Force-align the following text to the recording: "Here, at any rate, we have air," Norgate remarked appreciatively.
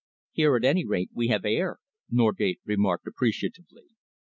"Here, 0.31 0.55
at 0.55 0.65
any 0.65 0.83
rate, 0.83 1.11
we 1.13 1.27
have 1.27 1.45
air," 1.45 1.77
Norgate 2.09 2.59
remarked 2.65 3.05
appreciatively. 3.05 3.89